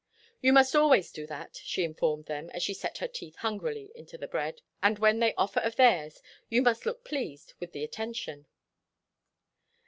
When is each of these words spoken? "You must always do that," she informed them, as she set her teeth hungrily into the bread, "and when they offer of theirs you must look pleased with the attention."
"You 0.41 0.51
must 0.51 0.75
always 0.75 1.11
do 1.11 1.27
that," 1.27 1.59
she 1.63 1.83
informed 1.83 2.25
them, 2.25 2.49
as 2.55 2.63
she 2.63 2.73
set 2.73 2.97
her 2.97 3.07
teeth 3.07 3.35
hungrily 3.35 3.91
into 3.93 4.17
the 4.17 4.27
bread, 4.27 4.63
"and 4.81 4.97
when 4.97 5.19
they 5.19 5.35
offer 5.35 5.59
of 5.59 5.75
theirs 5.75 6.23
you 6.49 6.63
must 6.63 6.87
look 6.87 7.03
pleased 7.05 7.53
with 7.59 7.71
the 7.71 7.83
attention." 7.83 8.47